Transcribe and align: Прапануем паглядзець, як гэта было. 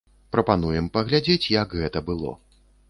Прапануем 0.35 0.89
паглядзець, 0.97 1.51
як 1.61 1.79
гэта 1.83 2.07
было. 2.11 2.39